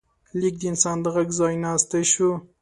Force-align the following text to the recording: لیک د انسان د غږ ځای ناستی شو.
لیک 0.39 0.55
د 0.61 0.63
انسان 0.71 0.97
د 1.01 1.05
غږ 1.15 1.29
ځای 1.39 1.53
ناستی 1.65 2.03
شو. 2.11 2.31